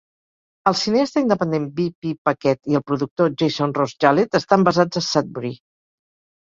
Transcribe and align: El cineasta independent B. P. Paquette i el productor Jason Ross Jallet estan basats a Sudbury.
El 0.69 0.77
cineasta 0.79 1.21
independent 1.25 1.67
B. 1.81 1.85
P. 2.07 2.15
Paquette 2.29 2.73
i 2.73 2.81
el 2.81 2.85
productor 2.89 3.31
Jason 3.43 3.77
Ross 3.81 3.97
Jallet 4.07 4.43
estan 4.45 4.71
basats 4.71 5.03
a 5.05 5.09
Sudbury. 5.15 5.59